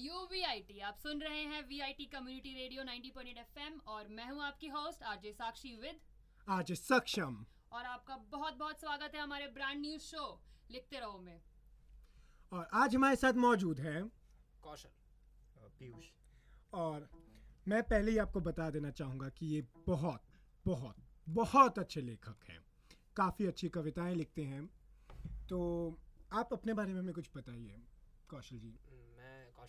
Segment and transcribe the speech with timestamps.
[0.00, 3.78] You we I T आप सुन रहे हैं V I T community radio 90.8 FM
[3.86, 5.98] और मैं हूँ आपकी होस्ट आरजे साक्षी विद
[6.48, 10.40] आज सक्षम और आपका बहुत बहुत स्वागत है हमारे ब्रांड न्यूज़ शो
[10.70, 11.40] लिखते रहो में
[12.52, 14.02] और आज हमारे साथ मौजूद है
[14.62, 14.88] कौशल
[15.78, 16.06] पीयूष।
[16.72, 17.08] और
[17.68, 20.22] मैं पहले ही आपको बता देना चाहूँगा कि ये बहुत
[20.66, 20.96] बहुत
[21.28, 22.60] बहुत अच्छे लेखक हैं।
[23.16, 24.66] काफ़ी अच्छी कविताएँ लिखते हैं।
[25.48, 25.60] तो
[26.32, 27.82] आप अपने बारे में हमें कुछ बताइए
[28.28, 28.74] कौशल जी।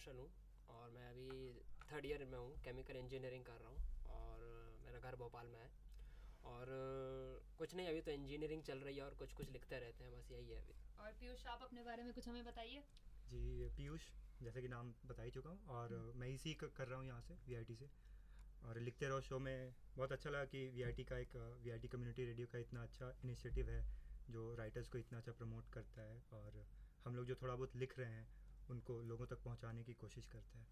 [0.01, 0.29] कौशल हूँ
[0.69, 4.43] और मैं अभी थर्ड ईयर में हूँ केमिकल इंजीनियरिंग कर रहा हूँ और
[4.85, 5.69] मेरा घर भोपाल में है।
[6.43, 6.65] और
[7.57, 10.31] कुछ नहीं अभी तो इंजीनियरिंग चल रही है और कुछ कुछ लिखते रहते हैं बस
[10.31, 12.83] यही है अभी। और पीयूष आप अपने बारे में कुछ हमें बताइए।
[13.29, 14.01] जी पीयूष
[14.41, 17.21] जैसे कि नाम बता ही चुका हूँ और मैं इसी क- कर रहा हूँ यहाँ
[17.21, 17.89] से वीआईटी से।
[18.63, 22.47] और लिखते रहो शो में बहुत अच्छा लगा कि वीआईटी का एक वी कम्युनिटी रेडियो
[22.47, 23.81] का इतना अच्छा इनिशिएटिव है
[24.29, 26.65] जो राइटर्स को इतना अच्छा प्रमोट करता है। और
[27.05, 28.40] हम लोग जो थोड़ा बहुत लिख रहे हैं
[28.71, 30.67] उनको लोगों तक पहुँचाने की कोशिश करते हैं।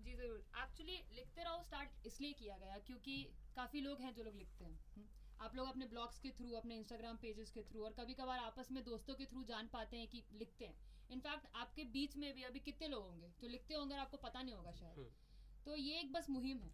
[0.00, 3.16] जी ज़रूर। एक्चुअली लिखते रहो स्टार्ट इसलिए किया गया क्योंकि
[3.56, 5.06] काफ़ी लोग हैं जो लोग लिखते हैं। हम्म।
[5.40, 8.70] आप लोग अपने ब्लॉग्स के थ्रू अपने इंस्टाग्राम पेजेस के थ्रू और कभी कभार आपस
[8.72, 12.42] में दोस्तों के थ्रू जान पाते हैं कि लिखते हैं। इनफैक्ट आपके बीच में भी
[12.42, 15.76] अभी कितने लोग होंगे जो लिखते होंगे और आपको पता नहीं होगा शायद। हम्म। तो
[15.76, 16.72] ये एक बस मुहिम है।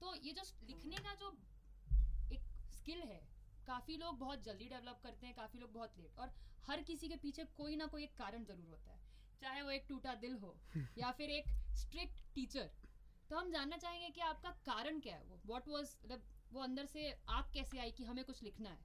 [0.00, 1.30] तो ये जो लिखने का जो
[2.32, 3.20] एक स्किल है
[3.66, 6.32] काफ़ी लोग बहुत जल्दी डेवलप करते हैं काफ़ी लोग बहुत लेट और
[6.66, 9.02] हर किसी के पीछे कोई ना कोई एक कारण ज़रूर होता है।
[9.44, 10.54] चाहे वो एक टूटा दिल हो
[10.98, 12.70] या फिर एक स्ट्रिक्ट टीचर
[13.30, 15.40] तो हम जानना चाहेंगे कि आपका कारण क्या है वो?
[15.46, 18.78] व्हाट वाज मतलब वो अंदर से आग कैसे आई कि हमें कुछ लिखना है?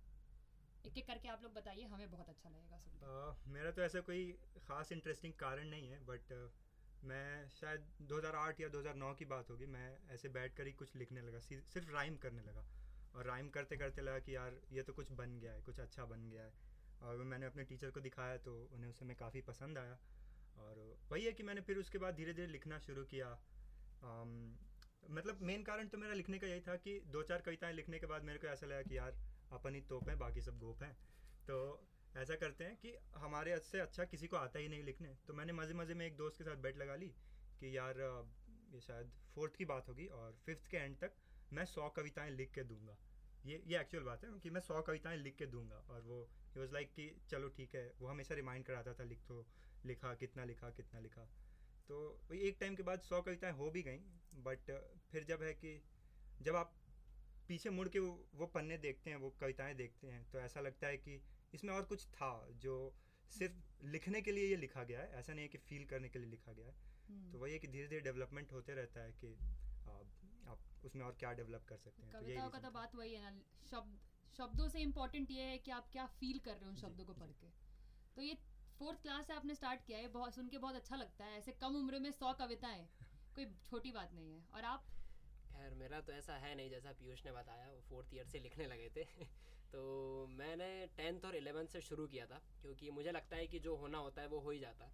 [0.85, 3.99] एक एक करके आप लोग बताइए हमें बहुत अच्छा लगेगा सुन। अ, मेरा तो ऐसा
[3.99, 4.31] कोई
[4.67, 6.33] ख़ास इंटरेस्टिंग कारण नहीं है बट
[7.03, 11.21] मैं शायद 2008 या 2009 की बात होगी मैं ऐसे बैठ कर ही कुछ लिखने
[11.21, 12.65] लगा सिर्फ़ राइम करने लगा।
[13.15, 16.05] और राइम करते करते लगा कि यार ये तो कुछ बन गया है कुछ अच्छा
[16.05, 16.53] बन गया है।
[17.01, 19.97] और मैंने अपने टीचर को दिखाया तो उन्हें उस समय काफ़ी पसंद आया।
[20.59, 20.79] और
[21.11, 23.27] वही है कि मैंने फिर उसके बाद धीरे धीरे लिखना शुरू किया।
[24.03, 24.57] अम,
[25.09, 28.05] मतलब मेन कारण तो मेरा लिखने का यही था कि दो चार कविताएँ लिखने के
[28.05, 29.15] बाद मेरे को ऐसा लगा कि यार
[29.51, 30.93] अपन ही तोप हैं बाकी सब गोप हैं।
[31.47, 31.57] तो
[32.17, 35.53] ऐसा करते हैं कि हमारे से अच्छा किसी को आता ही नहीं लिखने। तो मैंने
[35.53, 37.07] मज़े मज़े में एक दोस्त के साथ बेट लगा ली
[37.59, 37.99] कि यार
[38.73, 41.11] ये शायद फोर्थ की बात होगी और फिफ्थ के एंड तक
[41.53, 42.97] मैं सौ कविताएँ लिख के दूँगा।
[43.45, 46.21] ये ये एक्चुअल बात है कि मैं सौ कविताएँ लिख के दूँगा। और वो
[46.55, 49.45] ही वॉज़ लाइक कि चलो ठीक है वो हमेशा रिमाइंड कराता था लिख तो
[49.85, 51.25] लिखा कितना लिखा कितना लिखा।
[51.89, 53.97] तो एक टाइम के बाद सौ कविताएँ हो भी गई
[54.43, 54.71] बट
[55.11, 55.81] फिर जब है कि
[56.41, 56.75] जब आप
[57.47, 60.87] पीछे मुड़ के वो, वो पन्ने देखते हैं वो कविताएँ देखते हैं तो ऐसा लगता
[60.87, 61.21] है कि
[61.53, 62.75] इसमें और कुछ था जो
[63.31, 66.19] सिर्फ़ लिखने के लिए ये लिखा गया है ऐसा नहीं है कि फील करने के
[66.19, 66.75] लिए लिखा गया है।
[67.09, 69.33] हम्म। तो वही है कि धीरे धीरे डेवलपमेंट होते रहता है कि
[69.87, 69.91] आ,
[70.51, 73.21] आप उसमें और क्या डेवलप कर सकते हैं कविताओं तो का तो बात वही है
[73.21, 73.41] ना
[73.71, 73.99] शब्द
[74.37, 77.13] शब्दों से इम्पोर्टेंट ये है कि आप क्या फील कर रहे हो उन शब्दों को
[77.13, 77.47] पढ़ के।
[78.15, 78.37] तो ये
[78.79, 81.51] फोर्थ क्लास से आपने स्टार्ट किया है बहुत, सुन के बहुत अच्छा लगता है। ऐसे
[81.51, 82.87] कम उम्र में सौ कविताएँ,
[83.35, 84.85] कोई छोटी बात नहीं है। और आप?
[85.53, 88.67] खैर, मेरा तो ऐसा है नहीं जैसा पीयूष ने बताया, वो फोर्थ ईयर से लिखने
[88.67, 89.03] लगे थे।
[89.71, 93.75] तो मैंने टेंथ और इलेवेंथ से शुरू किया था, क्योंकि मुझे लगता है कि जो
[93.75, 94.91] होना होता है, वो हो ही जाता है।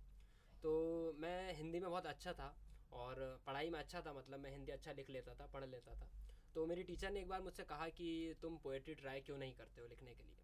[0.63, 2.57] तो मैं हिंदी में बहुत अच्छा था,
[2.91, 6.09] और पढ़ाई में अच्छा था मतलब मैं हिंदी अच्छा लिख लेता था, पढ़ लेता था।
[6.56, 9.81] तो मेरी टीचर ने एक बार मुझसे कहा कि, तुम पोएट्री ट्राई क्यों नहीं करते
[9.81, 10.34] हो लिखने के लिए?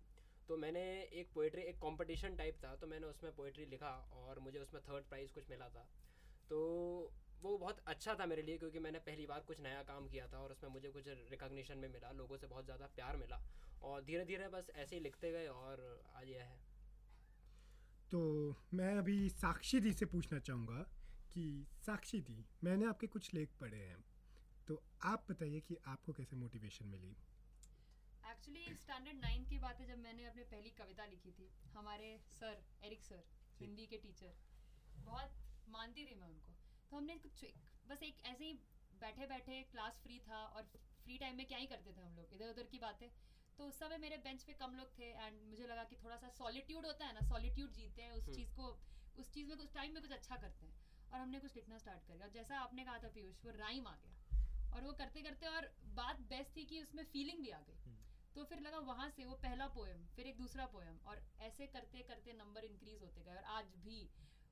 [0.50, 0.82] तो मैंने
[1.14, 5.06] एक पोइट्री एक कंपटीशन टाइप था तो मैंने उसमें पोइट्री लिखा और मुझे उसमें थर्ड
[5.06, 5.88] प्राइज़ कुछ मिला था।
[6.50, 6.60] तो
[7.42, 10.40] वो बहुत अच्छा था मेरे लिए, क्योंकि मैंने पहली बार कुछ नया काम किया था
[10.40, 13.40] और उसमें मुझे कुछ रिकॉग्निशन में मिला, लोगों से बहुत ज़्यादा प्यार मिला
[13.84, 16.60] और धीरे धीरे बस ऐसे ही लिखते गए और आज यह है।
[18.12, 18.22] तो
[18.74, 20.86] मैं अभी साक्षी दी से पूछना चाहूँगा
[21.32, 24.04] कि, साक्षी दी मैंने आपके कुछ लेख पढ़े हैं
[24.68, 27.16] तो आप बताइए कि आपको कैसे मोटिवेशन मिली?
[28.42, 32.64] एक्चुअली स्टैंडर्ड नाइन की बात है जब मैंने अपनी पहली कविता लिखी थी हमारे सर
[32.84, 33.24] एरिक सर।
[33.60, 34.34] हिंदी के टीचर
[35.02, 35.36] बहुत
[35.70, 36.54] मानती थी मैं उनको
[36.92, 37.44] तो हमने कुछ
[37.90, 38.54] बस एक ऐसे ही
[39.02, 40.64] बैठे बैठे क्लास फ्री था और
[41.04, 43.08] फ्री टाइम में क्या ही करते थे हम लोग इधर उधर की बातें
[43.58, 46.30] तो उस समय मेरे बेंच पे कम लोग थे एंड मुझे लगा कि थोड़ा सा
[46.40, 48.72] सॉलिट्यूड होता है ना सॉलिट्यूड जीते हैं उस हम्म। चीज़ को
[49.18, 50.74] उस चीज़ में कुछ टाइम में कुछ अच्छा करते हैं
[51.12, 53.96] और हमने कुछ लिखना स्टार्ट कर दिया जैसा आपने कहा था पीयूष वो राइम आ
[53.96, 54.22] गया
[54.74, 57.91] और वो करते करते और बात बेस्ट थी कि उसमें फीलिंग भी आ गई।
[58.36, 62.04] तो फिर लगा वहाँ से वो पहला पोएम फिर एक दूसरा पोएम और ऐसे करते
[62.10, 64.00] करते नंबर इंक्रीज होते गए और आज भी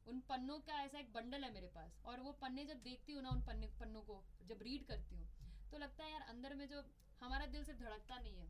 [0.08, 3.24] उन पन्नों का ऐसा एक बंडल है मेरे पास और वो पन्ने जब देखती हूँ
[3.24, 5.28] ना उन पन्ने पन्नों को जब रीड करती हूँ
[5.72, 6.84] तो लगता है यार अंदर में जो
[7.22, 8.48] हमारा दिल सिर्फ़ धड़कता नहीं है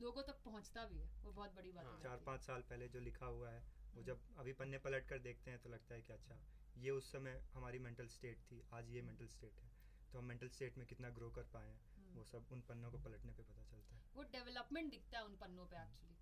[0.00, 2.88] लोगों तक पहुँचता भी है वो बहुत बड़ी बात हाँ, है। चार पाँच साल पहले
[2.88, 3.62] जो लिखा हुआ है
[3.94, 6.38] वो जब अभी पन्ने पलट कर देखते हैं तो लगता है कि अच्छा
[6.76, 9.70] ये उस समय हमारी मेंटल स्टेट थी आज ये मेंटल स्टेट है
[10.12, 12.90] तो हम मेंटल स्टेट में कितना ग्रो कर पाए हैं हम्म। वो सब उन पन्नों
[12.90, 16.16] को पलटने पे पता चलता है। वो डेवलपमेंट दिखता है उन पन्नों पे एक्चुअली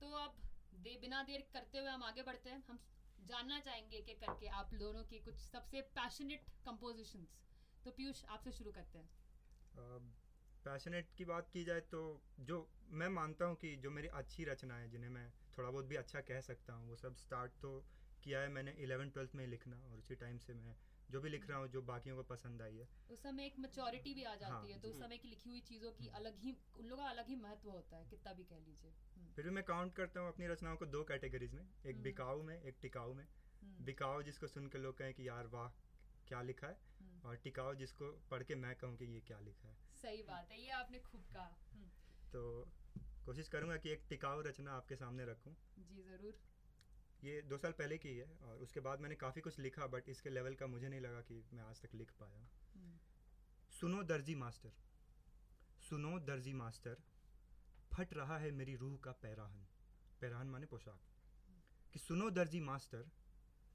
[0.00, 0.36] तो अब
[0.76, 2.78] दे, बिना देर करते हुए हम आगे बढ़ते हैं। हम
[3.26, 7.36] जानना चाहेंगे एक करके आप दोनों के कुछ सबसे पैशनेट कंपोजिशंस
[7.84, 9.08] तो पीयूष, आपसे शुरू करते हैं।
[10.64, 12.00] पैशनेट की बात की जाए तो
[12.40, 12.56] जो
[12.92, 16.20] मैं मानता हूँ कि जो मेरी अच्छी रचना है, जिन्हें मैं थोड़ा बहुत भी अच्छा
[16.22, 17.72] कह सकता हूँ, वो सब स्टार्ट तो
[18.22, 20.74] किया है मैंने इलेवन ट्वेल्थ में लिखना, और उसी टाइम से मैं
[21.10, 24.14] जो भी लिख रहा हूँ जो बाकियों को पसंद आई है। उस समय एक मेच्योरिटी
[24.14, 26.56] भी आ जाती हाँ, है तो उस समय की लिखी हुई चीज़ों की अलग ही
[26.78, 29.50] उन लोगों का अलग ही महत्व होता है कितना भी कह लीजिए। हम्म, फिर भी
[29.50, 32.78] मैं काउंट करता हूँ अपनी रचनाओं को दो कैटेगरीज में एक हम्म। बिकाऊ में एक
[32.82, 33.24] टिकाऊ में।
[33.62, 35.68] हम्म, बिकाऊ जिसको सुन के लोग कहें कि यार वाह
[36.28, 36.86] क्या लिखा है।
[37.24, 40.60] और टिकाऊ जिसको पढ़ के मैं कहूँ कि ये क्या लिखा है। सही बात है
[40.60, 41.56] ये आपने खूब कहा।
[42.32, 42.42] तो
[43.26, 46.38] कोशिश करूँगा कि एक टिकाऊ रचना आपके सामने रखूँ। जी ज़रूर।
[47.24, 50.30] ये दो साल पहले की है और उसके बाद मैंने काफ़ी कुछ लिखा बट इसके
[50.30, 52.98] लेवल का मुझे नहीं लगा कि मैं आज तक लिख पाया। हम्म,
[53.80, 54.72] सुनो दर्जी मास्टर
[55.80, 56.96] सुनो दर्जी मास्टर
[57.94, 59.66] फट रहा है मेरी रूह का पैराहन।
[60.20, 61.00] पैराहन माने पोशाक।
[61.92, 63.10] कि सुनो दर्जी मास्टर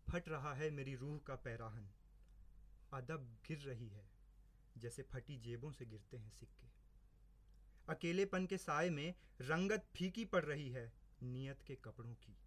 [0.09, 1.93] फट रहा है मेरी रूह का पैराहन।
[2.93, 4.09] अदब गिर रही है
[4.77, 6.67] जैसे फटी जेबों से गिरते हैं सिक्के।
[7.89, 10.93] अकेलेपन के साय में रंगत फीकी पड़ रही है
[11.23, 12.37] नियत के कपड़ों की।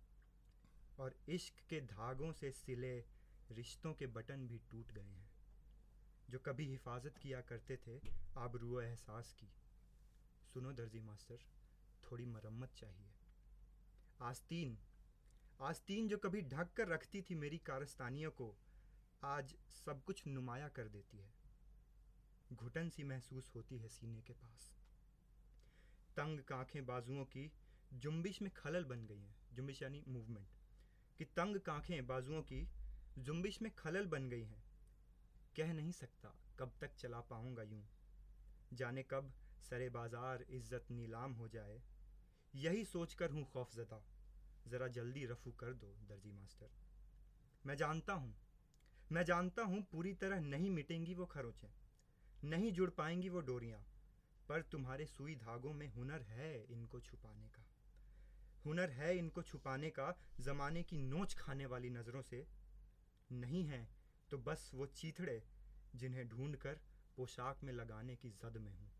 [0.98, 3.04] और इश्क के धागों से सिले
[3.50, 5.30] रिश्तों के बटन भी टूट गए हैं।
[6.30, 8.00] जो कभी हिफाजत किया करते थे
[8.38, 9.52] आबरू एहसास की।
[10.52, 11.38] सुनो दर्जी मास्टर,
[12.04, 13.12] थोड़ी मरम्मत चाहिए।
[14.20, 14.78] आस्तीन
[15.60, 18.56] आस्तीन जो कभी ढक कर रखती थी मेरी कारस्तानियों को,
[19.24, 21.32] आज सब कुछ नुमाया कर देती है।
[22.52, 24.76] घुटन सी महसूस होती है सीने के पास।
[26.16, 27.52] तंग कांखें बाजुओं की
[27.92, 30.55] जुम्बिश में खलल बन गई हैं। जुम्बिश यानी मूवमेंट
[31.20, 32.66] कि तंग कांखें बाजुओं की
[33.18, 34.62] जुम्बिश में खलल बन गई हैं।
[35.56, 37.82] कह नहीं सकता कब तक चला पाऊँगा यूँ।
[38.72, 41.80] जाने कब सरे बाज़ार इज़्ज़त नीलाम हो जाए।
[42.54, 44.02] यही सोचकर हूँ खौफजदा।
[44.66, 46.70] ज़रा जल्दी रफू कर दो, दर्जी मास्टर।
[47.64, 48.34] मैं जानता हूँ,
[49.10, 51.68] मैं जानता हूँ पूरी तरह नहीं मिटेंगी वो खरोचें।
[52.44, 53.80] नहीं जुड़ पाएँगी वो डोरियाँ।
[54.48, 57.65] पर तुम्हारे सुई धागों में हुनर है इनको छुपाने का।
[58.66, 62.46] हुनर है इनको छुपाने का, ज़माने की नोच खाने वाली नज़रों से।
[63.30, 63.86] नहीं है
[64.30, 65.42] तो बस वो चीथड़े,
[65.94, 66.80] जिन्हें ढूंढ कर
[67.16, 68.90] पोशाक में लगाने की जद में हूँ।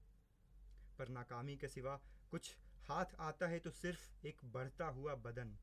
[0.98, 1.96] पर नाकामी के सिवा
[2.30, 2.56] कुछ
[2.88, 5.56] हाथ आता है तो सिर्फ़ एक बढ़ता हुआ बदन,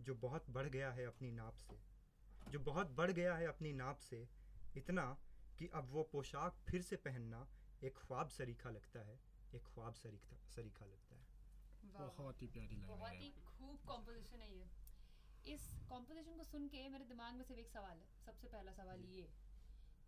[0.00, 1.78] जो बहुत बढ़ गया है अपनी नाप से।
[2.50, 4.28] जो बहुत बढ़ गया है अपनी नाप से,
[4.76, 5.06] इतना
[5.58, 7.46] कि अब वो पोशाक फिर से पहनना
[7.84, 9.18] एक ख्वाब सरीखा लगता है,
[9.54, 11.05] एक ख्वाब सरीखा सरीखा लगता है।
[11.88, 14.66] बहुत ही प्यारी लाइन बहुत है। ही खूब कॉम्पोजिशन है ये।
[15.44, 19.04] इस कॉम्पोजिशन को सुन के मेरे दिमाग में सिर्फ़ एक सवाल है सबसे पहला सवाल
[19.04, 19.28] ये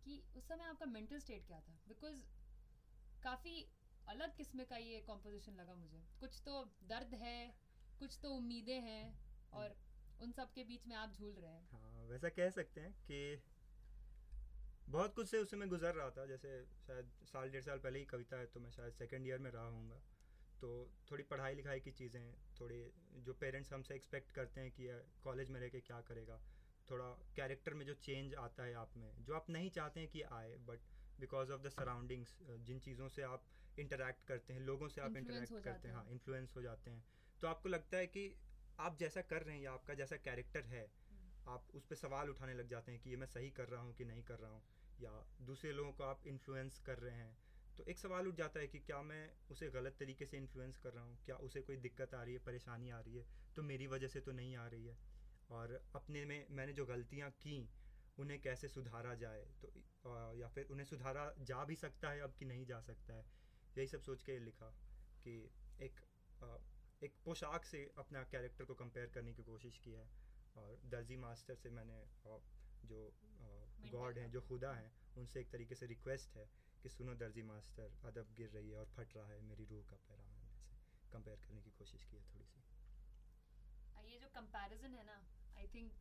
[0.05, 1.77] कि उस समय आपका मेंटल स्टेट क्या था?
[1.87, 2.23] बिकॉज़
[3.23, 3.53] काफ़ी
[4.07, 7.37] अलग किस्म का ये कॉम्पोजिशन लगा मुझे। कुछ तो दर्द है
[7.99, 9.03] कुछ तो उम्मीदें हैं
[9.53, 9.75] और
[10.19, 13.41] उन सब के बीच में आप झूल रहे हैं। हाँ वैसा कह सकते हैं कि
[14.89, 18.05] बहुत कुछ से उस समय गुजर रहा था। जैसे शायद साल डेढ़ साल पहले ही
[18.05, 20.01] कविता है तो मैं शायद सेकेंड ईयर में रहा हूँगा
[20.61, 24.87] तो थोड़ी पढ़ाई लिखाई की चीज़ें थोड़ी जो पेरेंट्स हमसे एक्सपेक्ट करते हैं कि
[25.23, 26.39] कॉलेज में रह के क्या करेगा
[26.91, 30.21] थोड़ा कैरेक्टर में जो चेंज आता है आप में जो आप नहीं चाहते हैं कि
[30.21, 30.79] आए but
[31.19, 33.43] because of the surroundings जिन चीज़ों से आप
[33.79, 37.03] इंटरेक्ट करते हैं लोगों से आप इंटरेक्ट करते हैं हैं। इन्फ्लुएंस हो जाते हैं
[37.41, 38.35] तो आपको लगता है कि
[38.79, 40.91] आप जैसा कर रहे हैं या आपका जैसा कैरेक्टर है
[41.47, 43.93] आप उस पर सवाल उठाने लग जाते हैं कि ये मैं सही कर रहा हूँ
[43.93, 44.61] कि नहीं कर रहा हूँ
[44.99, 47.48] या दूसरे लोगों को आप इन्फ्लुएंस कर रहे हैं
[47.79, 50.93] तो एक सवाल उठ जाता है कि क्या मैं उसे गलत तरीके से इन्फ्लुएंस कर
[50.93, 51.17] रहा हूँ?
[51.25, 53.25] क्या उसे कोई दिक्कत आ रही है परेशानी आ रही है?
[53.55, 54.97] तो मेरी वजह से तो नहीं आ रही है।
[55.49, 57.69] और अपने में मैंने जो गलतियाँ की
[58.17, 59.45] उन्हें कैसे सुधारा जाए?
[59.63, 63.25] तो या फिर उन्हें सुधारा जा भी सकता है अब कि नहीं जा सकता है?
[63.77, 64.69] यही सब सोच के लिखा
[65.23, 65.39] कि
[65.81, 66.01] एक
[67.03, 70.07] एक पोशाक से अपना कैरेक्टर को कंपेयर करने की कोशिश की है।
[70.57, 72.03] और दर्जी मास्टर से मैंने
[72.85, 73.13] जो
[73.91, 76.49] गॉड हैं जो खुदा हैं उनसे एक तरीके से रिक्वेस्ट है
[76.83, 79.95] कि सुनो दर्जी मास्टर अदब गिर रही है और फट रहा है मेरी रूह का
[80.09, 80.49] पैरान से
[81.11, 82.63] कंपेयर करने की कोशिश की है थोड़ी सी।
[84.09, 85.15] ये जो कंपैरिजन है ना
[85.57, 85.91] आई थिंक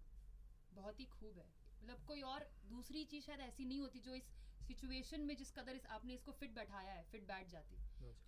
[0.75, 1.49] बहुत ही खूब है।
[1.83, 4.29] मतलब कोई और दूसरी चीज़ शायद ऐसी नहीं होती जो इस
[4.67, 7.77] सिचुएशन में जिस कदर इस आपने इसको फिट बैठाया है फिट बैठ जाती।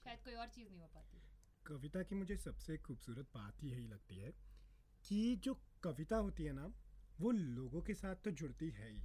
[0.04, 1.22] शायद कोई और चीज़ नहीं हो पाती।
[1.66, 4.32] कविता की मुझे सबसे खूबसूरत बात ही यही लगती है
[5.04, 6.66] कि जो कविता होती है ना
[7.20, 9.02] वो लोगों के साथ तो जुड़ती है ही।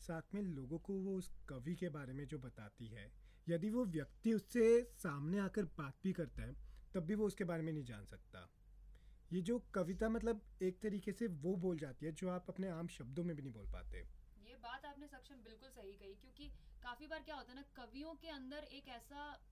[0.00, 3.12] साथ में लोगों को वो उस कवि के बारे में जो बताती है,
[3.48, 6.56] यदि वो व्यक्ति उससे सामने आकर बात भी करता है,
[6.94, 8.50] तब भी वो उसके बारे में नहीं जान सकता।
[9.32, 12.88] ये जो कविता मतलब एक तरीके से वो बोल जाती है, जो आप अपने आम
[12.88, 13.98] शब्दों में भी नहीं बोल पाते।
[14.46, 16.48] ये बात आपने सक्षम बिल्कुल सही कही, क्योंकि
[16.82, 19.42] काफ़ी बार क्या होता है ना, कवियों के अंदर एक ऐसा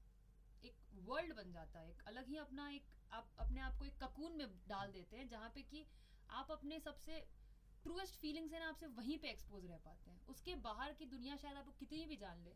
[0.64, 2.82] एक वर्ल्ड बन जाता है, एक अलग ही अपना एक,
[3.12, 5.86] आप अपने आप को एक ककून में डाल देते हैं, जहाँ पे कि
[6.30, 7.26] आप अपने सबसे
[7.84, 11.36] ट्रूएस्ट फीलिंग से ना आपसे वहीं पे एक्सपोज रह पाते हैं। उसके बाहर की दुनिया
[11.36, 12.54] शायद आपको कितनी भी जान ले,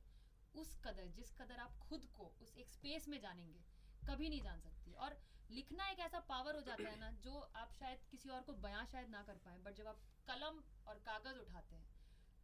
[0.54, 3.60] उस कदर, जिस कदर आप खुद को उस एक स्पेस में जानेंगे,
[4.08, 5.16] कभी नहीं जान सकती। और
[5.50, 8.84] लिखना एक ऐसा पावर हो जाता है ना, जो आप शायद किसी और को बयां
[8.86, 11.86] शायद ना कर पाए बट जब आप कलम और कागज़ उठाते हैं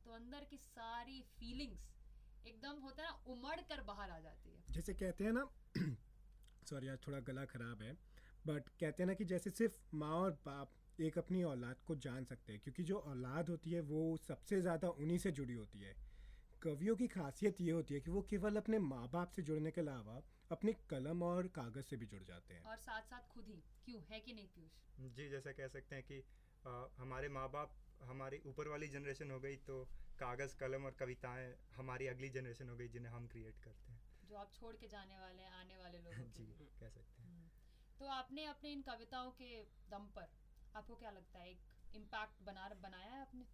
[0.04, 1.90] तो अंदर की सारी फीलिंग्स
[2.46, 5.44] एकदम होता है ना, उमड़ कर बाहर आ जाती है। जैसे कहते हैं ना
[6.70, 7.92] सॉरी यार थोड़ा गला खराब है
[8.46, 12.24] बट कहते हैं ना कि जैसे सिर्फ़ माँ और बाप एक अपनी औलाद को जान
[12.24, 15.94] सकते हैं क्योंकि जो औलाद होती है वो सबसे ज़्यादा उन्हीं से जुड़ी होती है।
[16.62, 19.80] कवियों की खासियत ये होती है कि वो केवल अपने माँ बाप से जुड़ने के
[19.80, 20.22] अलावा
[20.52, 24.02] अपनी कलम और कागज़ से भी जुड़ जाते हैं। और साथ साथ खुद ही क्यों?
[24.10, 24.72] है कि नहीं पीयूष?
[25.14, 26.22] जी जैसा कह सकते हैं कि
[26.66, 29.84] आ, हमारे माँ बाप हमारी ऊपर वाली जनरेशन हो गई तो
[30.18, 34.36] कागज़ कलम और कविताएँ हमारी अगली जनरेशन हो गई जिन्हें हम क्रिएट करते हैं। जो
[34.36, 36.46] आप छोड़ के जाने वाले हैं आने वाले लोगों के जी
[36.80, 37.48] कह सकते हैं। हम्म।
[37.98, 40.28] तो आपने अपने इन कविताओं के दम पर
[40.74, 41.50] आपको क्या लगता है?
[41.50, 43.44] एक इम्पैक्ट बना, बनाया है आपने?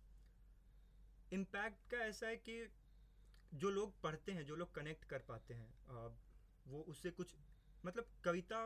[1.32, 2.54] इम्पैक्ट का ऐसा है कि
[3.54, 5.68] जो लोग पढ़ते हैं, जो लोग कनेक्ट कर पाते हैं
[6.66, 7.34] वो उससे कुछ
[7.84, 8.58] मतलब कविता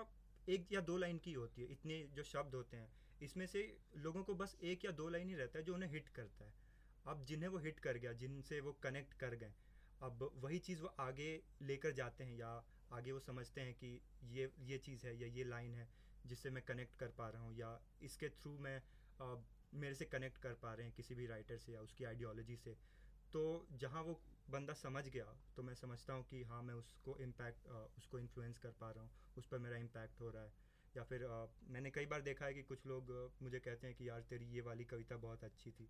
[0.49, 2.88] एक या दो लाइन की होती है, इतने जो शब्द होते हैं,
[3.23, 3.61] इसमें से
[3.96, 6.52] लोगों को बस एक या दो लाइन ही रहता है जो उन्हें हिट करता है।
[7.06, 9.52] अब जिन्हें वो हिट कर गया, जिनसे वो कनेक्ट कर गए,
[10.02, 11.30] अब वही चीज़ वो आगे
[11.62, 12.50] लेकर जाते हैं या
[12.92, 15.88] आगे वो समझते हैं कि ये ये चीज़ है या ये लाइन है
[16.26, 18.81] जिससे मैं कनेक्ट कर पा रहा हूँ या इसके थ्रू मैं
[19.21, 19.35] आ,
[19.75, 22.76] मेरे से कनेक्ट कर पा रहे हैं किसी भी राइटर से या उसकी आइडियोलॉजी से।
[23.33, 25.25] तो जहाँ वो बंदा समझ गया
[25.57, 29.11] तो मैं समझता हूँ कि हाँ मैं उसको इम्पैक्ट उसको इन्फ्लुएंस कर पा रहा हूँ
[29.38, 30.52] उस पर मेरा इम्पैक्ट हो रहा है।
[30.95, 33.11] या फिर आ, मैंने कई बार देखा है कि कुछ लोग
[33.43, 35.88] मुझे कहते हैं कि यार तेरी ये वाली कविता बहुत अच्छी थी।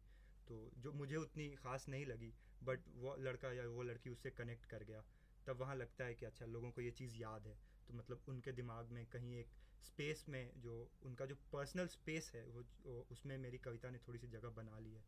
[0.49, 4.65] तो जो मुझे उतनी ख़ास नहीं लगी बट वो लड़का या वो लड़की उससे कनेक्ट
[4.67, 5.03] कर गया
[5.47, 7.57] तब वहाँ लगता है कि अच्छा लोगों को ये चीज़ याद है।
[7.89, 9.49] तो मतलब उनके दिमाग में कहीं एक
[9.85, 14.19] स्पेस में जो उनका जो पर्सनल स्पेस है वो, वो उसमें मेरी कविता ने थोड़ी
[14.19, 15.05] सी जगह बना ली है।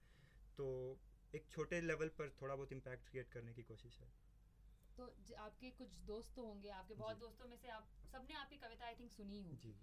[0.58, 0.66] तो
[1.34, 4.08] एक छोटे लेवल पर थोड़ा बहुत इम्पैक्ट क्रिएट करने की कोशिश है।
[4.98, 5.06] तो
[5.36, 8.94] आपके कुछ दोस्त तो होंगे आपके बहुत दोस्तों में से आप सबने आपकी कविता आई
[8.94, 9.74] थिंक सुनी होगी। जी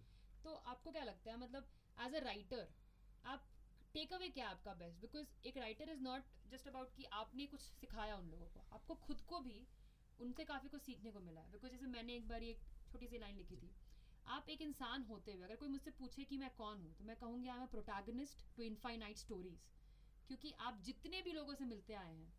[0.44, 2.68] तो आपको क्या लगता है मतलब एज अ राइटर
[3.26, 3.50] आप
[3.94, 7.62] टेक अवे क्या आपका बेस्ट बिकॉज़ एक writer is not just about कि आपने कुछ
[7.62, 9.58] सिखाया उन लोगों को आपको खुद को भी
[10.20, 12.60] उनसे काफ़ी कुछ सीखने को मिला है। बिकॉज़ जैसे मैंने एक बार एक
[12.92, 13.72] छोटी सी लाइन लिखी थी।
[14.27, 17.15] आप एक इंसान होते हुए अगर कोई मुझसे पूछे कि मैं कौन हूँ तो मैं
[17.15, 19.70] कहूँगी I am protagonist to infinite stories
[20.27, 22.34] क्योंकि आप जितने भी लोगों से मिलते आए हैं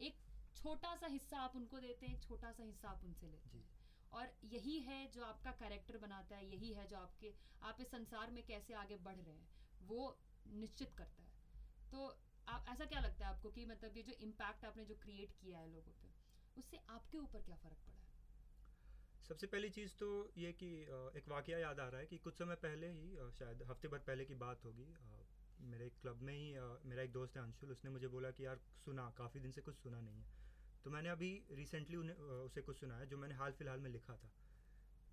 [0.00, 0.18] एक
[0.56, 3.64] छोटा सा हिस्सा आप उनको देते हैं एक छोटा सा हिस्सा आप उनसे लेते हैं।
[4.12, 8.30] और यही है जो आपका कैरेक्टर बनाता है यही है जो आपके आप इस संसार
[8.30, 9.48] में कैसे आगे बढ़ रहे हैं
[9.82, 10.16] वो
[10.54, 12.06] निश्चित करता है। तो
[12.48, 15.58] आप ऐसा क्या लगता है आपको कि मतलब ये जो इम्पैक्ट आपने जो क्रिएट किया
[15.58, 16.10] है लोगों पे
[16.56, 18.01] उससे आपके ऊपर क्या फ़र्क पड़ा?
[19.32, 20.06] सबसे पहली चीज़ तो
[20.38, 20.66] ये कि
[21.18, 24.24] एक वाकया याद आ रहा है कि कुछ समय पहले ही शायद हफ़्ते भर पहले
[24.24, 24.88] की बात होगी
[25.68, 28.58] मेरे एक क्लब में ही मेरा एक दोस्त है अंशुल, उसने मुझे बोला कि यार
[28.84, 30.26] सुना, काफ़ी दिन से कुछ सुना नहीं है।
[30.84, 34.30] तो मैंने अभी रिसेंटली उन्हें उसे कुछ सुनाया जो मैंने हाल फ़िलहाल में लिखा था।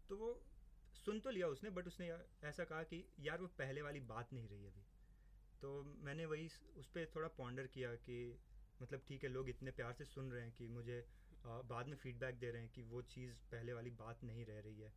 [0.09, 0.33] तो वो
[0.95, 2.09] सुन तो लिया उसने बट उसने
[2.43, 4.83] ऐसा कहा कि यार वो पहले वाली बात नहीं रही अभी।
[5.61, 5.71] तो
[6.03, 8.19] मैंने वही उस पर थोड़ा पॉन्डर किया कि
[8.81, 10.99] मतलब ठीक है, लोग इतने प्यार से सुन रहे हैं कि मुझे
[11.46, 14.79] बाद में फीडबैक दे रहे हैं कि वो चीज़ पहले वाली बात नहीं रह रही
[14.81, 14.89] है।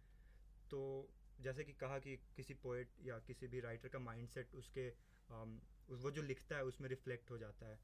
[0.70, 4.88] तो जैसे कि कहा कि किसी पोइट या किसी भी राइटर का माइंडसेट उसके
[5.30, 7.76] अम, वो जो लिखता है उसमें रिफ्लेक्ट हो जाता है।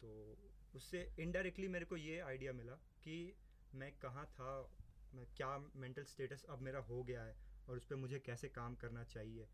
[0.00, 0.38] तो
[0.74, 3.36] उससे इनडायरेक्टली मेरे को ये आइडिया मिला कि
[3.72, 4.74] मैं कहाँ था
[5.14, 7.36] मैं क्या मेंटल स्टेटस अब मेरा हो गया है
[7.68, 9.46] और उस पर मुझे कैसे काम करना चाहिए।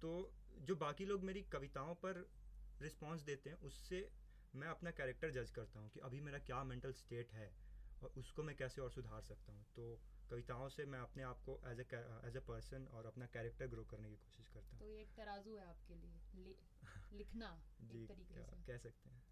[0.00, 2.30] तो जो बाकी लोग मेरी कविताओं पर
[2.80, 4.10] रिस्पॉन्स देते हैं उससे
[4.54, 7.61] मैं अपना कैरेक्टर जज करता हूँ कि अभी मेरा क्या मेंटल स्टेट है।
[8.02, 9.64] और उसको मैं कैसे और सुधार सकता हूँ?
[9.76, 11.86] तो कविताओं से मैं अपने आप को as a
[12.28, 15.14] as a person और अपना कैरेक्टर ग्रो करने की कोशिश करता हूँ। तो ये एक
[15.16, 16.56] तराजू है आपके लिए लि,
[17.18, 19.22] लिखना जी कह सकते हैं?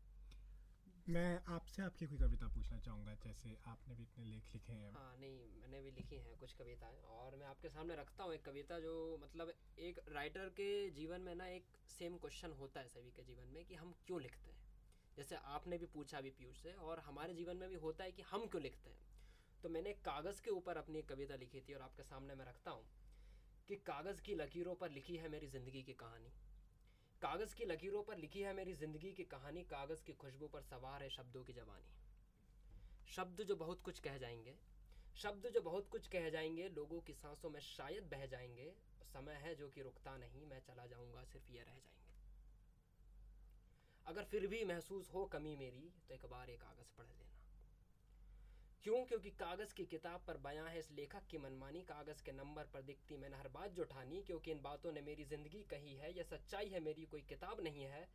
[1.08, 5.16] मैं आपसे आपकी कोई कविता पूछना चाहूँगा जैसे आपने भी इतने लेख लिखे हैं। हाँ
[5.18, 8.78] नहीं मैंने भी लिखी हैं कुछ कविताएँ और मैं आपके सामने रखता हूँ एक कविता
[8.80, 13.22] जो मतलब एक राइटर के जीवन में ना एक सेम क्वेश्चन होता है सभी के
[13.22, 14.69] जीवन में कि हम क्यों लिखते हैं?
[15.20, 18.22] जैसे आपने भी पूछा अभी पीयूष से, और हमारे जीवन में भी होता है कि
[18.22, 19.08] हम क्यों लिखते हैं।
[19.62, 22.84] तो मैंने कागज़ के ऊपर अपनी कविता लिखी थी और आपके सामने मैं रखता हूँ
[23.68, 26.32] कि कागज़ की लकीरों पर लिखी है मेरी ज़िंदगी की कहानी।
[27.22, 31.02] कागज़ की लकीरों पर लिखी है मेरी ज़िंदगी की कहानी, कागज़ की खुशबू पर सवार
[31.02, 31.92] है शब्दों की जवानी।
[33.08, 34.56] शब्द जो बहुत कुछ कह जाएँगे,
[35.16, 38.72] शब्द जो बहुत कुछ कह जाएँगे, लोगों की सांसों में शायद बह जाएँगे,
[39.04, 41.99] समय है जो कि रुकता नहीं, मैं चला जाऊँगा, सिर्फ़ ये रह जाएँगे।
[44.10, 47.28] अगर फिर भी महसूस हो कमी मेरी तो एक बार एक कागज़ पढ़ लेना।
[48.84, 49.04] क्यों?
[49.04, 52.82] क्योंकि कागज़ की किताब पर बयां है इस लेखक की मनमानी। कागज़ के नंबर पर
[52.82, 56.22] दिखती मैंने हर बात जो ठानी क्योंकि इन बातों ने मेरी ज़िंदगी कही है यह
[56.22, 58.08] सच्चाई है मेरी कोई किताब नहीं है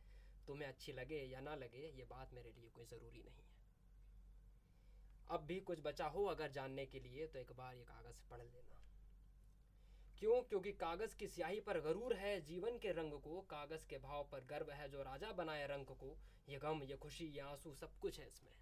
[0.48, 3.54] तुम्हें अच्छी लगे या ना लगे, ये बात मेरे लिए कोई ज़रूरी नहीं है।
[5.30, 8.42] अब भी कुछ बचा हो अगर जानने के लिए तो एक बार ये कागज़ पढ़
[8.42, 8.85] लेना।
[10.18, 10.42] क्यों?
[10.42, 14.40] क्योंकि कागज़ की स्याही पर गरूर है जीवन के रंग को, कागज़ के भाव पर
[14.40, 16.16] गर्व है जो राजा बनाए रंग को।
[16.48, 18.52] ये गम, ये खुशी, ये आँसू सब कुछ है इसमें।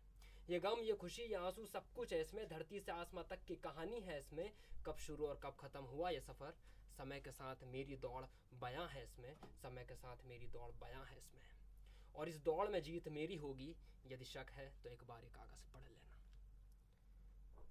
[0.51, 3.57] ये गम, ये खुशी, ये आँसू सब कुछ है इसमें। धरती से आसमां तक की
[3.57, 4.53] कहानी है इसमें।
[4.87, 6.55] कब शुरू और कब ख़त्म हुआ ये सफ़र?
[6.97, 11.19] समय के साथ मेरी दौड़ बयां है इसमें। समय के साथ मेरी दौड़ बयां है
[11.19, 11.43] इसमें।
[12.15, 15.75] और इस दौड़ में जीत मेरी होगी। यदि शक है तो एक बार ये कागज़
[15.75, 16.04] पढ़ लेना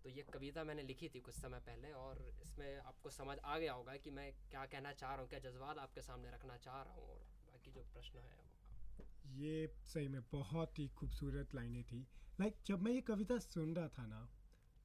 [0.03, 3.73] तो ये कविता मैंने लिखी थी कुछ समय पहले और इसमें आपको समझ आ गया
[3.73, 6.93] होगा कि मैं क्या कहना चाह रहा हूँ क्या जज्बात आपके सामने रखना चाह रहा
[6.93, 9.05] हूँ और बाकी जो प्रश्न है वो
[9.35, 11.99] ये सही में बहुत ही खूबसूरत लाइनें थी
[12.39, 14.27] लाइक like, जब मैं ये कविता सुन रहा था ना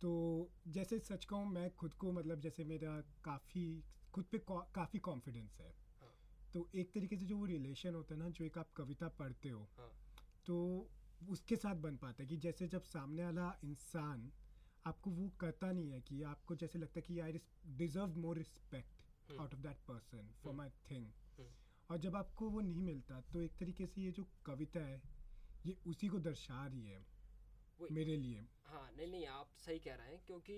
[0.00, 0.10] तो
[0.68, 3.66] जैसे सच कहूँ मैं खुद को मतलब जैसे मेरा काफ़ी
[4.12, 6.14] खुद पे काफ़ी कॉन्फिडेंस है हाँ।
[6.52, 9.48] तो एक तरीके से जो वो रिलेशन होता है ना जो एक आप कविता पढ़ते
[9.48, 9.90] हो हाँ।
[10.46, 10.58] तो
[11.28, 14.30] उसके साथ बन पाता है कि जैसे जब सामने वाला इंसान
[14.88, 17.40] आपको वो करता नहीं है कि आपको जैसे लगता है कि I
[17.78, 19.40] deserve more respect hmm.
[19.40, 20.56] Out of that person for hmm.
[20.58, 21.06] My thing
[21.38, 21.48] hmm.
[21.90, 25.00] और जब आपको वो नहीं मिलता तो एक तरीके से ये जो कविता है
[25.66, 27.04] ये उसी को दर्शा रही है
[27.92, 30.54] मेरे लिए। हाँ नहीं नहीं आप सही कह रहे हैं क्योंकि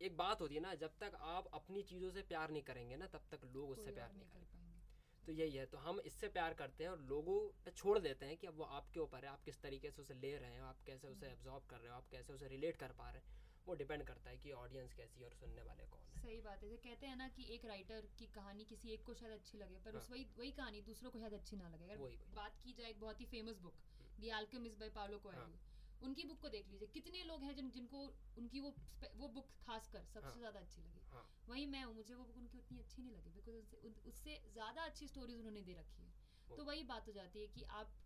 [0.00, 3.06] एक बात होती है ना जब तक आप अपनी चीज़ों से प्यार नहीं करेंगे ना
[3.06, 6.28] तब तक लोग उससे प्यार नहीं कर करेंगे। पाएँगे। तो यही है तो हम इससे
[6.28, 9.30] प्यार करते हैं और लोगों पे छोड़ देते हैं कि अब वो आपके ऊपर है
[9.30, 11.96] आप किस तरीके से उसे ले रहे हैं आप कैसे उसे एब्जॉर्ब कर रहे हो
[11.96, 13.36] आप कैसे उसे रिलेट कर पा रहे हैं।
[13.68, 16.62] वो डिपेंड करता है कि ऑडियंस कैसी है और सुनने वाले कौन है सही बात
[16.64, 19.78] है कहते हैं ना कि एक राइटर की कहानी किसी एक को शायद अच्छी लगे
[19.78, 22.72] पर उस हाँ। वही वही कहानी दूसरों को शायद अच्छी ना लगे अगर। बात की
[22.72, 23.82] जाए एक बहुत ही famous book
[24.20, 25.60] the Alchemist by Paulo Coelho हाँ।
[26.02, 28.02] उनकी बुक को देख लीजिए कितने लोग हैं जिन जिनको
[28.38, 28.74] उनकी वो
[29.16, 32.36] वो बुक खासकर सबसे हाँ। ज़्यादा अच्छी लगी हाँ वही मैं हूँ मुझे वो बुक
[32.36, 36.02] उनकी उतनी अच्छी नहीं लगी बिकॉज़ उससे उन- उससे ज़्यादा अच्छी स्टोरीज उन्होंने दे रखी
[36.02, 37.96] है तो वही बात हो जाती है कि आप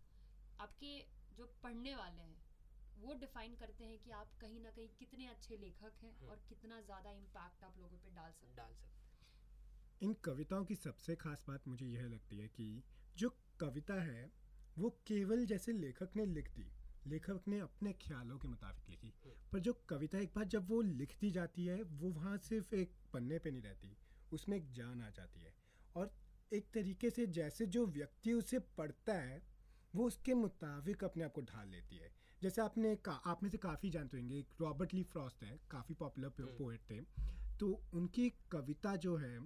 [0.59, 0.93] आपके
[1.33, 2.42] जो पढ़ने वाले हैं
[2.99, 6.41] वो डिफाइन करते हैं कि आप कहीं ना कहीं कितने अच्छे लेखक हैं हम्म। और
[6.49, 11.45] कितना ज़्यादा इम्पैक्ट आप लोगों पे डाल सकते डाल सकते इन कविताओं की सबसे खास
[11.47, 12.83] बात मुझे यह लगती है कि
[13.17, 14.31] जो कविता है
[14.77, 16.71] वो केवल जैसे लेखक ने लिख दी
[17.07, 20.81] लेखक ने अपने ख्यालों के मुताबिक लिखी। हम्म। पर जो कविता एक बार जब वो
[20.81, 23.97] लिख दी जाती है वो वहाँ सिर्फ़ एक पन्ने पे नहीं रहती
[24.31, 25.53] उसमें एक जान आ जाती है।
[25.95, 26.13] और
[26.53, 29.41] एक तरीके से जैसे जो व्यक्ति उसे पढ़ता है
[29.95, 32.11] वो उसके मुताबिक अपने आप को ढाल लेती है।
[32.43, 35.95] जैसे आपने का आप में से काफ़ी जानते होंगे एक रॉबर्ट ली फ्रॉस्ट है काफ़ी
[35.95, 37.01] पॉपुलर हम्म। पोएट थे।
[37.59, 39.39] तो उनकी कविता जो है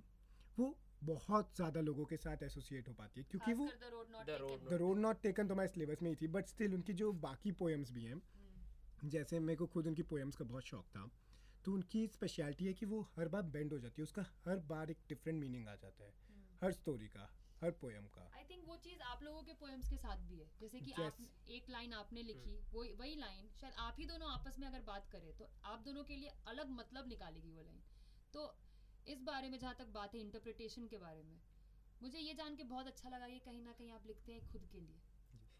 [0.60, 4.26] वो बहुत ज़्यादा लोगों के साथ एसोसिएट हो पाती है क्योंकि वो the road not
[4.26, 6.94] The Road the road not taken तो मैं सिलेबस में ही थी बट स्टिल उनकी
[6.94, 10.86] जो बाकी पोएम्स भी हैं हम्म। जैसे मेरे को खुद उनकी पोएम्स का बहुत शौक
[10.86, 11.10] था
[11.66, 14.92] तो उनकी स्पेशलिटी है कि वो हर बार बेंड हो जाती है उसका हर बार
[14.92, 16.14] एक डिफरेंट मीनिंग आ जाता है।
[16.64, 17.30] हर स्टोरी का
[17.64, 18.30] हर पोएम का।
[18.68, 21.02] वो चीज़ आप लोगों के पोएम्स के साथ भी है जैसे कि yes.
[21.02, 22.74] आप एक लाइन आपने लिखी hmm.
[22.74, 26.04] वो वही लाइन शायद आप ही दोनों आपस में अगर बात करें तो आप दोनों
[26.04, 27.82] के लिए अलग मतलब निकालेगी वो लाइन
[28.34, 28.48] तो
[29.08, 31.40] इस बारे में जहाँ तक बात है इंटरप्रिटेशन के बारे में
[32.02, 34.68] मुझे ये जान के बहुत अच्छा लगा कि कहीं ना कहीं आप लिखते हैं खुद
[34.72, 35.00] के लिए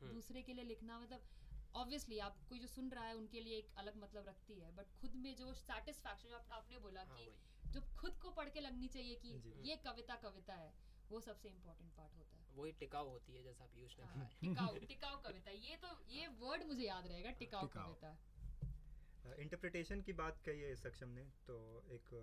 [0.02, 1.36] हम्म। दूसरे के लिए लिखना मतलब
[1.76, 4.94] ऑब्वियसली आप कोई जो सुन रहा है उनके लिए एक अलग मतलब रखती है बट
[5.02, 8.88] खुद में जो सेटिस्फैक्शन आप, आपने बोला हाँ कि जो खुद को पढ़ के लगनी
[8.88, 9.30] चाहिए कि
[9.64, 10.72] ये कविता कविता है
[11.12, 14.38] वो सबसे इम्पोर्टेंट पार्ट होता है। वही टिकाऊ होती है जैसा पीयूष ने हाँ, बताया
[14.42, 20.14] टिकाऊ टिकाऊ कविता ये तो ये वर्ड मुझे याद रहेगा टिकाऊ टिकाऊ। कविता। इंटरप्रिटेशन की
[20.14, 21.56] बात कही है सक्षम ने तो
[21.92, 22.14] एक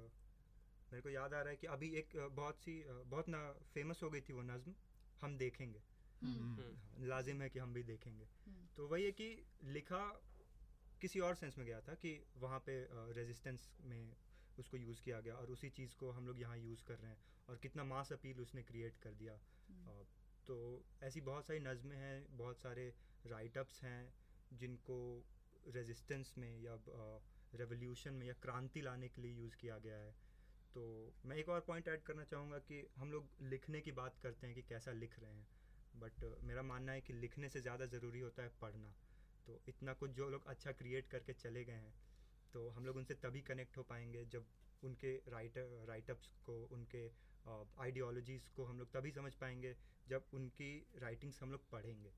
[0.93, 4.11] मेरे को याद आ रहा है कि अभी एक बहुत सी बहुत ना फ़ेमस हो
[4.11, 4.75] गई थी वो नज्म
[5.21, 5.79] हम देखेंगे।
[6.23, 10.05] हम्म, हम्म, लाजिम है कि हम भी देखेंगे। हम्म, तो वही है कि लिखा
[11.01, 14.13] किसी और सेंस में गया था कि वहाँ पे रेजिस्टेंस में
[14.59, 17.19] उसको यूज़ किया गया और उसी चीज़ को हम लोग यहाँ यूज़ कर रहे हैं
[17.49, 19.39] और कितना मास अपील उसने क्रिएट कर दिया।
[19.69, 20.05] हम्म।
[20.47, 20.57] तो
[21.03, 22.93] ऐसी बहुत सारी नज़में हैं बहुत सारे
[23.27, 24.15] राइटअप्स हैं
[24.53, 24.99] जिनको
[25.75, 26.79] रेजिस्टेंस में या
[27.55, 30.13] रेवोल्यूशन में या क्रांति लाने के लिए यूज़ किया गया है।
[30.75, 34.47] तो मैं एक और पॉइंट ऐड करना चाहूँगा कि हम लोग लिखने की बात करते
[34.47, 35.47] हैं कि कैसा लिख रहे हैं
[35.95, 38.95] बट मेरा मानना है कि लिखने से ज़्यादा ज़रूरी होता है पढ़ना।
[39.47, 41.95] तो इतना कुछ जो लोग अच्छा क्रिएट करके चले गए हैं
[42.55, 44.45] तो हम लोग उनसे तभी कनेक्ट हो पाएँगे जब
[44.83, 47.07] उनके राइटर राइटअप्स को उनके
[47.83, 49.75] आइडियोलॉजीज़ को हम लोग तभी समझ पाएँगे
[50.09, 52.11] जब उनकी राइटिंग्स हम लोग पढ़ेंगे।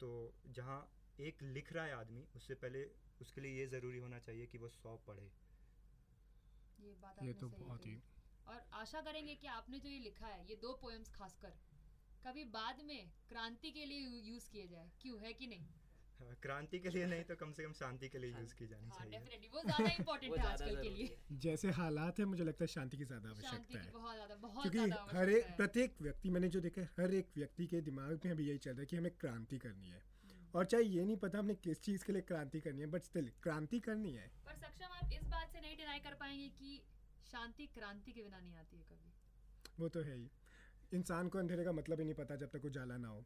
[0.00, 0.08] तो
[0.48, 0.78] जहाँ
[1.20, 2.84] एक लिख रहा है आदमी उससे पहले
[3.20, 5.28] उसके लिए ये ज़रूरी होना चाहिए कि वो सौ पढ़े।
[6.78, 7.96] ये बात ये तो बहुत ही
[8.46, 11.52] और आशा करेंगे कि आपने जो ये लिखा है ये दो पोएम्स खासकर
[12.26, 15.83] कभी बाद में क्रांति के लिए यूज़ किए जाए क्यों है कि नहीं?
[16.20, 18.88] हाँ, क्रांति के लिए नहीं तो कम से कम शांति के लिए यूज़ की जानी
[18.88, 22.68] हाँ चाहिए। वो ज़्यादा इंपॉर्टेंट है आजकल के लिए। जैसे हालात है मुझे लगता है
[22.68, 26.60] शांति की ज़्यादा आवश्यकता है। बहुत ज़्यादा बहुत क्योंकि हर एक प्रत्येक व्यक्ति मैंने जो
[26.60, 29.10] देखा है हर एक व्यक्ति के दिमाग में अभी यही चल रहा है कि हमें
[29.20, 32.60] क्रांति करनी है। हम्म। और चाहे ये नहीं पता हमने किस चीज़ के लिए क्रांति
[32.60, 35.98] करनी है बट स्टिल क्रांति करनी है। पर सक्षम आप इस बात से नहीं डिनाई
[36.00, 36.80] कर पाएँगे कि
[37.32, 39.12] शांति क्रांति के बिना नहीं आती है कभी।
[39.78, 40.30] वो तो है ही।
[40.92, 43.24] इंसान को अंधेरे का मतलब ही नहीं पता जब तक उजाला ना हो।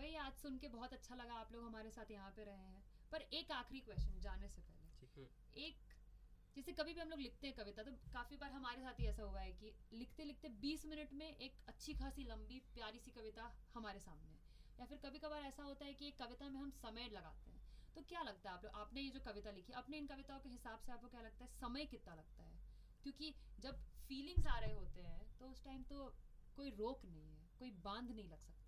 [0.00, 2.84] वही आज सुन के बहुत अच्छा लगा आप लोग हमारे साथ यहाँ पे रहे हैं?
[3.12, 5.24] पर एक आखिरी क्वेश्चन जाने से पहले।
[5.56, 5.92] एक
[6.56, 9.22] जैसे कभी भी हम लोग लिखते हैं कविता तो काफ़ी बार हमारे साथ ही ऐसा
[9.22, 13.50] हुआ है कि लिखते लिखते 20 मिनट में एक अच्छी खासी लंबी प्यारी सी कविता
[13.74, 14.38] हमारे सामने
[14.80, 17.60] या फिर कभी कभार ऐसा होता है कि एक कविता में हम समय लगाते हैं।
[17.94, 20.48] तो क्या लगता है आप लोग आपने ये जो कविता लिखी अपने इन कविताओं के
[20.48, 22.58] हिसाब से आपको क्या लगता है समय कितना लगता है?
[23.02, 26.08] क्योंकि जब फीलिंग्स आ रहे होते हैं तो उस टाइम तो
[26.56, 28.59] कोई रोक नहीं है कोई बाँध नहीं लग सकता।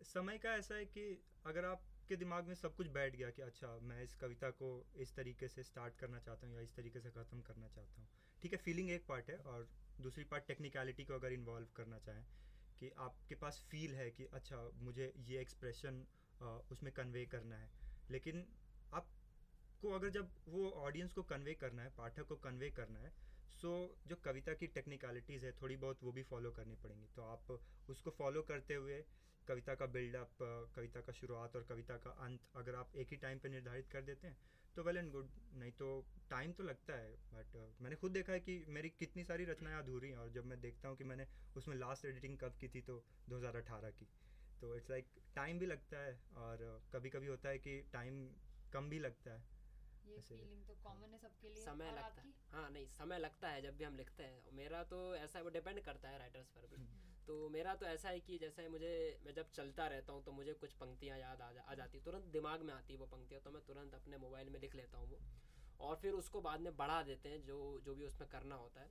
[0.00, 1.02] समय का ऐसा है कि
[1.46, 5.14] अगर आपके दिमाग में सब कुछ बैठ गया कि अच्छा मैं इस कविता को इस
[5.16, 8.08] तरीके से स्टार्ट करना चाहता हूँ या इस तरीके से ख़त्म करना चाहता हूँ,
[8.42, 9.68] ठीक है फीलिंग एक पार्ट है और
[10.00, 12.24] दूसरी पार्ट टेक्निकलिटी को अगर इन्वॉल्व करना चाहें
[12.80, 16.04] कि आपके पास फील है कि अच्छा मुझे ये एक्सप्रेशन
[16.72, 17.70] उसमें कन्वे करना है,
[18.10, 18.44] लेकिन
[18.92, 23.12] आपको अगर जब वो ऑडियंस को कन्वे करना है, पाठक को कन्वे करना है
[23.50, 23.70] सो
[24.06, 27.50] जो कविता की टेक्निकलिटीज़ है, थोड़ी बहुत वो भी फॉलो करनी पड़ेंगी। तो आप
[27.90, 29.04] उसको फॉलो करते हुए
[29.46, 30.36] कविता का बिल्डअप
[30.76, 34.02] कविता का शुरुआत और कविता का अंत अगर आप एक ही टाइम पे निर्धारित कर
[34.02, 34.36] देते हैं
[34.76, 35.88] तो वेल एंड गुड नहीं तो
[36.30, 40.08] टाइम तो लगता है बट मैंने खुद देखा है कि मेरी कितनी सारी रचनाएँ अधूरी
[40.08, 43.02] हैं और जब मैं देखता हूँ कि मैंने उसमें लास्ट एडिटिंग कब की थी तो
[43.28, 44.06] 2018 की।
[44.60, 45.06] तो इट्स लाइक
[45.36, 48.26] टाइम भी लगता है और कभी कभी होता है कि टाइम
[48.72, 49.57] कम भी लगता है।
[50.08, 53.62] ये फीलिंग तो कॉमन है सबके लिए। समय लगता है। हाँ नहीं समय लगता है
[53.62, 56.66] जब भी हम लिखते हैं। मेरा तो ऐसा है वो डिपेंड करता है राइटर्स पर
[56.66, 56.76] भी।
[57.26, 60.52] तो मेरा तो ऐसा है कि जैसे मुझे मैं जब चलता रहता हूँ तो मुझे
[60.54, 63.50] कुछ पंक्तियाँ याद आ जा आ जाती तुरंत दिमाग में आती है वो पंक्तियाँ तो
[63.50, 65.20] मैं तुरंत अपने मोबाइल में लिख लेता हूँ वो।
[65.80, 68.90] और फिर उसको बाद में बढ़ा देते हैं जो जो भी उसमें करना होता है।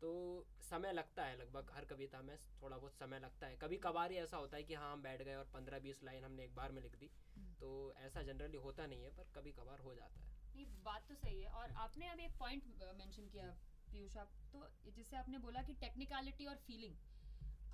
[0.00, 4.10] तो समय लगता है लगभग हर कविता में थोड़ा बहुत समय लगता है। कभी कभार
[4.10, 6.54] ही ऐसा होता है कि हाँ हम बैठ गए और पंद्रह बीस लाइन हमने एक
[6.54, 9.94] बार में लिख दी। हम्म। तो ऐसा जनरली होता नहीं है पर कभी कभार हो
[9.94, 12.64] जाता है। नहीं बात तो सही है। और आपने अभी एक पॉइंट
[12.96, 13.46] मेंशन किया
[13.92, 16.94] पीयूष आप तो जिससे आपने बोला कि टेक्निकलिटी और फीलिंग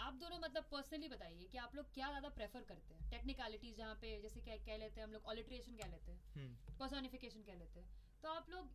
[0.01, 3.09] आप दोनों मतलब पर्सनली बताइए कि आप लोग क्या ज़्यादा प्रेफर करते हैं?
[3.11, 6.77] टेक्निकलिटी जहाँ पे जैसे क्या कह लेते हैं हम लोग ऑलिट्रेशन कह लेते हैं हम्म।
[6.79, 7.89] पर्सोनिफिकेशन कह लेते हैं।
[8.23, 8.71] तो आप लोग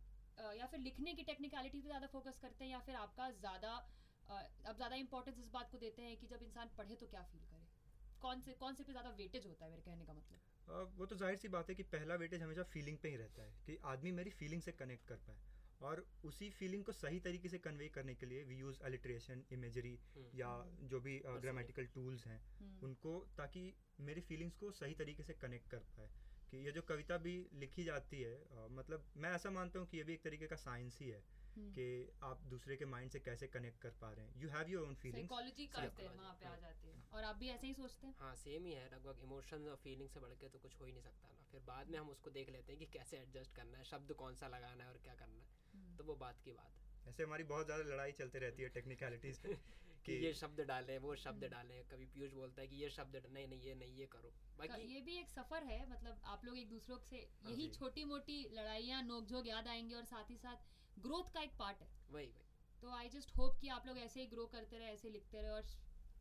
[0.56, 4.74] या फिर लिखने की टेक्निकलिटी पे ज़्यादा फोकस करते हैं या फिर आपका ज़्यादा आप
[4.76, 7.55] ज़्यादा इंपॉर्टेंस इस बात को देते हैं कि जब इंसान पढ़े तो क्या फील करे?
[8.20, 11.16] कौन से कौन से पे ज़्यादा वेटेज होता है मेरे कहने का मतलब वो तो
[11.16, 14.12] ज़ाहिर सी बात है कि पहला वेटेज हमेशा फीलिंग पे ही रहता है कि आदमी
[14.12, 15.38] मेरी फीलिंग से कनेक्ट कर पाए
[15.80, 19.98] और उसी फीलिंग को सही तरीके से कन्वे करने के लिए we use alliteration imagery
[20.16, 24.94] hmm. या हम्म। जो भी ग्रामेटिकल टूल्स हैं हम्म, उनको ताकि मेरी फीलिंग्स को सही
[24.94, 26.08] तरीके से कनेक्ट कर पाए
[26.50, 30.04] कि ये जो कविता भी लिखी जाती है मतलब मैं ऐसा मानता हूँ कि ये
[30.04, 33.46] भी एक तरीके का साइंस ही है हम्म। कि आप दूसरे के माइंड से कैसे
[33.46, 34.40] कनेक्ट कर पा रहे हैं?
[34.40, 37.36] You have your own feelings psychology करते हैं वहाँ पे आ। जाती है। और आप
[37.36, 38.14] भी ऐसे ही सोचते हैं?
[38.18, 40.92] हाँ सेम ही है। लगभग इमोशन और फीलिंग से बढ़ के तो कुछ हो ही
[40.92, 43.78] नहीं सकता ना। फिर बाद में हम उसको देख लेते हैं कि कैसे एडजस्ट करना
[43.78, 46.52] है शब्द कौन सा लगाना है और क्या करना है। हम्म। तो वो बात की
[46.52, 49.48] बात। है ऐसे हमारी बहुत ज़्यादा लड़ाई चलती रहती है टेक्निकलिटीज़ पे
[50.06, 52.90] कि कि ये शब्द डालें वो शब्द हम्म। डालें। कभी पीयूष बोलता है कि ये
[52.90, 56.44] शब्द नहीं नहीं ये नहीं ये करो। बाकी ये भी एक सफ़र है मतलब आप
[56.44, 60.36] लोग एक दूसरों से हाँ यही छोटी मोटी लड़ाइयाँ नोकझोंक याद आएँगे और साथ ही
[60.36, 60.56] साथ
[60.98, 62.44] ग्रोथ का एक पार्ट है। वही वही।
[62.82, 65.50] तो आई जस्ट होप कि आप लोग ऐसे ही ग्रो करते रहे ऐसे लिखते रहे
[65.50, 65.66] और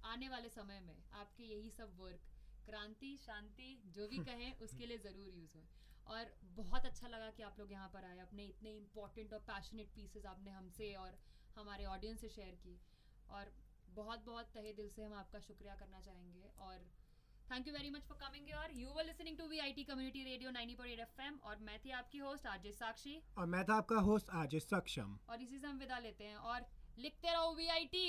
[0.05, 2.21] आने वाले समय में आपके यही सब वर्क
[2.65, 5.63] क्रांति शांति जो भी कहें उसके लिए ज़रूर यूज़ हो
[6.07, 9.89] और बहुत अच्छा लगा कि आप लोग यहाँ पर आए अपने इतने इंपॉर्टेंट और पैशनेट
[9.95, 11.17] पीसेस आपने हमसे और
[11.55, 12.79] हमारे ऑडियंस से शेयर की।
[13.29, 13.51] और
[13.89, 16.85] बहुत बहुत तहे दिल से हम आपका शुक्रिया करना चाहेंगे और
[17.51, 20.23] thank you very much for coming your you were listening to V I T community
[20.23, 23.75] radio ninety point F M और मैं थी आपकी होस्ट आज साक्षी। और मैं था
[23.75, 26.65] आपका होस्ट आज सक्षम। और इसी से हम विदा लेते हैं। और
[26.99, 28.07] लिखते रहो वी आई टी